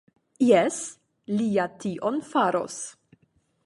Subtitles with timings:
[0.43, 0.79] Jes,
[1.35, 2.83] li ja tion faros.